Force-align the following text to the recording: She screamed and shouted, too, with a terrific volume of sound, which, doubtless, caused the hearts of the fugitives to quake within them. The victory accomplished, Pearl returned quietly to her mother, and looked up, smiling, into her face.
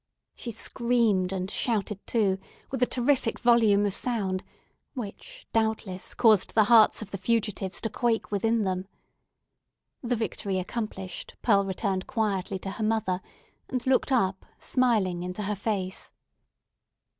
She 0.33 0.49
screamed 0.49 1.31
and 1.31 1.51
shouted, 1.51 1.99
too, 2.07 2.39
with 2.71 2.81
a 2.81 2.87
terrific 2.87 3.37
volume 3.37 3.85
of 3.85 3.93
sound, 3.93 4.43
which, 4.95 5.45
doubtless, 5.53 6.15
caused 6.15 6.55
the 6.55 6.63
hearts 6.63 7.03
of 7.03 7.11
the 7.11 7.19
fugitives 7.19 7.79
to 7.81 7.89
quake 7.91 8.31
within 8.31 8.63
them. 8.63 8.87
The 10.01 10.15
victory 10.15 10.57
accomplished, 10.57 11.35
Pearl 11.43 11.65
returned 11.65 12.07
quietly 12.07 12.57
to 12.65 12.71
her 12.71 12.83
mother, 12.83 13.21
and 13.69 13.85
looked 13.85 14.11
up, 14.11 14.43
smiling, 14.57 15.21
into 15.21 15.43
her 15.43 15.55
face. 15.55 16.11